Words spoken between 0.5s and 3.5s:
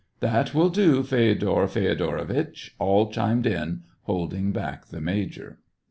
will do, Feodor Feodoritch!" all chimed